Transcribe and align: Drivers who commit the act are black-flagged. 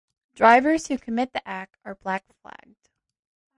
Drivers 0.33 0.87
who 0.87 0.97
commit 0.97 1.31
the 1.31 1.47
act 1.47 1.77
are 1.85 1.93
black-flagged. 1.93 2.89